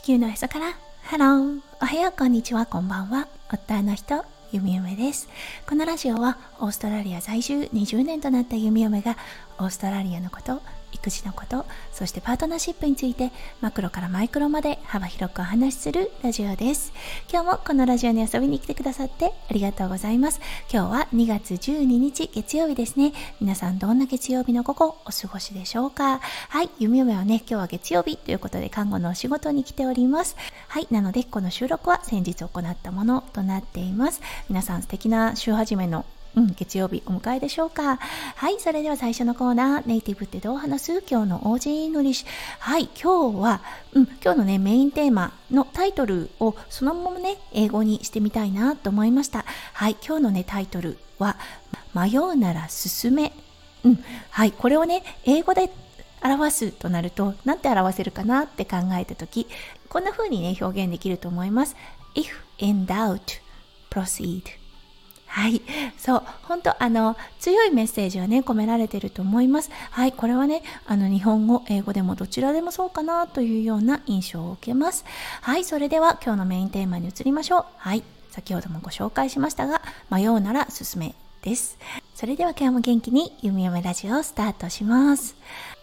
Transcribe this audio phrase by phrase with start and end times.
[0.00, 0.72] 地球のへそから。
[1.02, 2.64] ハローおはようこんにちは。
[2.64, 3.28] こんばんは。
[3.52, 5.28] 夫の人ゆみゆめです。
[5.68, 9.18] このラジオはオーストラリア在住20年となったゆみゆめが
[9.58, 13.30] オーストラリアのこと育児のことそしてパートナーシップについて
[13.60, 16.92] マクロからマイクロまで幅広くお話しするラジオです。
[17.30, 20.40] 今日もこのラジオに遊びに来てくださってありがとうございます。
[20.72, 23.12] 今日は2月12日月曜日ですね。
[23.40, 26.20] 皆さんどんな月曜日の午後お過ごしでしょうか？
[26.48, 30.36] はい弓嫁はね今日は月曜日ということで看護のお仕事に来ております。
[30.68, 34.20] はいなのでこの収録は先日行ったものとなっています。
[34.48, 36.04] 皆さん素敵な週始めの
[36.36, 37.96] うん、月曜日お迎えでしょうか？
[37.96, 41.02] はい、それでは最初のコーナー、ネイティブってどう話す？
[41.10, 42.28] 今日の Aussie English。
[42.60, 43.60] はい、今日は、
[43.94, 49.44] うん、今日のね、メインテーマのタイトルをそのままね、英語にしてみたいなと思いました。
[49.72, 51.36] はい、今日のね、タイトルは、
[51.94, 53.32] 迷うなら進め。
[53.82, 55.68] うん、はい、これをね、英語で
[56.22, 59.48] 表すとなると、なんて表せるかなって考えたとき、
[59.88, 61.74] こんな風にね、表現できると思います。
[62.14, 62.28] If
[62.58, 63.40] in doubt,
[63.90, 64.59] proceed.
[65.30, 65.62] はい。
[65.96, 66.22] そう。
[66.42, 69.70] 本当あの、強いメッセージはね、込められてると思います。
[69.90, 70.12] はい。
[70.12, 75.04] これはね、あの、日本語、英語でもどちらでもそうかなというような印象を受けます。
[75.40, 75.64] はい。
[75.64, 77.64] それでは、今日のメインテーマに移りましょう。
[77.76, 78.02] はい。
[78.30, 81.78] 先ほどもご紹介しましたが、迷うなら進めです。
[82.16, 85.36] それでは今日も元気に、ゆみよめラジオをスタートします。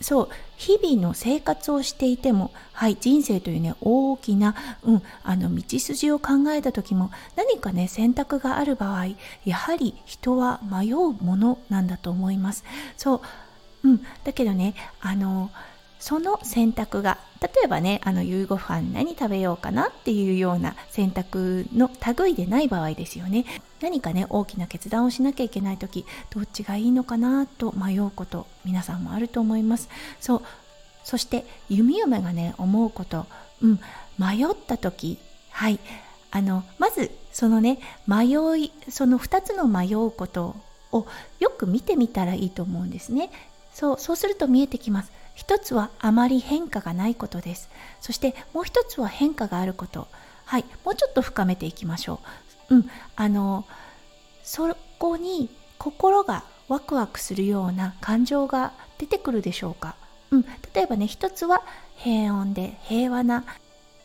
[0.00, 4.54] そう日々の生活をしていても、はい、人生というね大きな、
[4.84, 9.08] うん、あの道筋を考えた時も何かね選択がある場合
[9.44, 12.64] やはり人は迷うものなんだと思います。
[12.96, 13.16] そ
[13.84, 15.50] う、うん、だけどねあの
[15.98, 23.44] その選択が例えばねあの夕ご飯何食べようかなっていうような選択の類でない場合ですよね。
[23.80, 29.88] 何かね大きな決断をしなきゃいけない時どっちがいいのかなと迷うこと皆さんもあると思います。
[30.20, 30.42] そう
[31.04, 33.26] そして弓嫁がね思うこと。
[33.62, 33.80] うん
[34.18, 35.18] 迷った時。
[35.50, 35.78] はい。
[36.30, 38.26] あのまずそのね迷
[38.58, 40.56] いその2つの迷うこと
[40.92, 41.06] を
[41.38, 43.30] よく見てみたらいいと思うんですね。
[43.72, 45.12] そうそうすると見えてきます。
[45.38, 47.70] 一つはあまり変化がないことです。
[48.00, 50.08] そしてもう一つは変化があること。
[50.44, 50.64] はい。
[50.84, 52.18] もうちょっと深めていきましょ
[52.68, 52.74] う。
[52.74, 52.90] うん。
[53.14, 53.64] あの
[54.42, 59.94] そこに心がワクワクするような感情が出てくるでしょうか。
[60.32, 60.42] うん。
[60.74, 61.62] 例えばね一つは
[61.94, 63.44] 平穏で平和な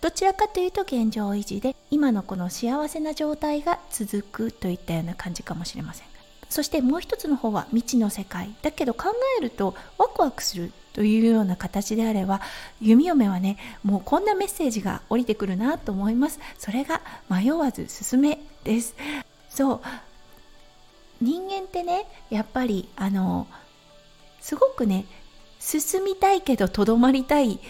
[0.00, 6.06] どちらかというと現状維持で今のこの幸せな状態が続くといったような感じかもしれません。
[6.48, 8.54] そしてもう一つの方は未知の世界。
[8.62, 12.40] だけど考えるとワクワクするというような形であれば
[12.80, 16.40] 弓嫁はねもうこんなメッセージが降りてくるなと思います。
[16.58, 17.00] それが
[17.30, 18.96] 迷わず進めです。
[19.48, 19.80] そう。
[21.20, 23.46] 人間ってねやっぱりあの
[24.40, 25.04] すごくね
[25.60, 27.60] 進みたいけどとどまりたい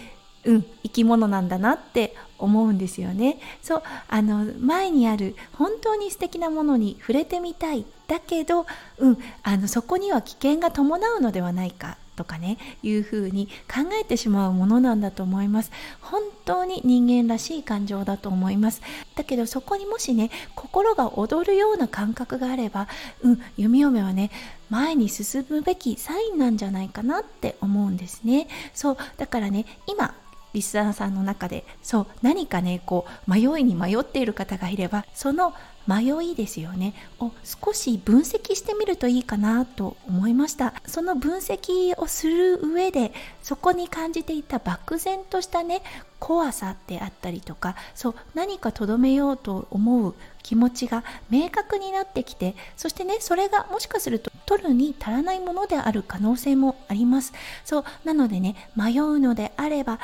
[0.45, 3.37] うん、生き物なんだなって思うんですよね。
[3.61, 3.83] そう。
[4.07, 8.65] あの前にある本当に素敵なものに触れてみたいだけど、
[8.97, 11.97] うん、あのそこには危険が伴うのではないか。
[12.19, 15.71] とかねいうふうに考えてしまうものなんだと思います。
[16.01, 18.81] 本当に人間らしい感情だと思います。
[19.15, 22.89] だけどそこにもしね心が躍るような感覚があれば
[23.21, 24.31] うん弓嫁はね
[24.69, 28.49] 前に進むべきサインなんじゃないかなって思うんですね。
[28.73, 30.13] そうだからね今
[30.53, 35.53] リスナーさんの中でそう何かねこう迷いに迷っている方がいればその
[35.87, 40.75] 迷いですよねを少し分析してみるといいかなと思いました。
[40.85, 43.11] その分析をする上で
[43.41, 45.81] そこに感じていた漠然としたね
[46.19, 57.33] 怖さであったりとかそう何かとどめようと思う気持ちが明確になってきてそしてねそれがもしかすると取るに足らないものである可能性もあります。
[57.65, 59.99] そうなのでね迷うのであれば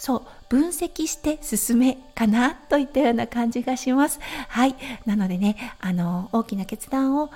[0.00, 4.18] そう分析して進めかなといったような感じがします。
[4.48, 4.74] はい。
[5.04, 7.30] なのでねあの大きな決断を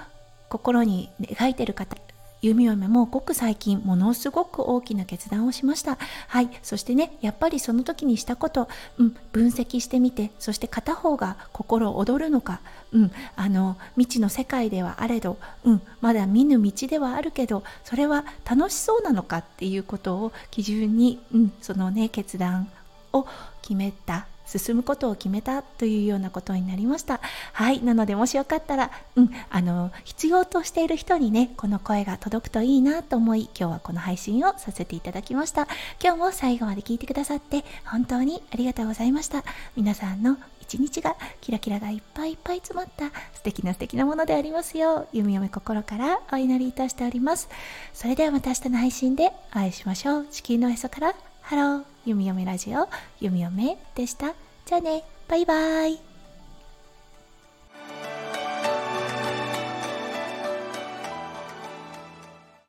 [0.48, 1.94] 心に描いてる方
[2.44, 5.96] 弓嫁もごく最近ものすごく大きな決断をしました。
[6.28, 6.50] はい。
[6.62, 8.68] そしてねやっぱりその時にしたこと、
[8.98, 12.60] うん、分析してみてそして片方が心躍るのか、
[12.92, 22.68] うん、あの未知の世界ではあれど、うん、まだ見ぬ道ではあるけどそれは楽しそうなのかっていうことを基準に、うん、そのね決断
[23.12, 23.26] を
[23.62, 27.20] 決めた進むことを決めたというようなことになりました。
[27.52, 27.82] はい。
[27.82, 29.30] なのでもしよかったらうん。
[29.50, 35.66] あの必要としている人にねこの声が届くといいなと思い今日はこの配信をさせていただきました。
[36.02, 39.44] 今日も最後まで聞いてくださって本当にありがとうございました。
[39.76, 47.48] 皆さんの一日がキラキラがいっぱいいっぱい詰まった素敵な素敵なものでありますよう弓嫁心からお祈りいたしております。
[47.92, 50.26] それではまた明日の配信でお会いしましょう。
[50.30, 52.86] 地球のへそからハロー、ゆみよめラジオ、
[53.18, 54.34] ゆみよめでした。
[54.66, 56.13] じゃあね、バイバイ。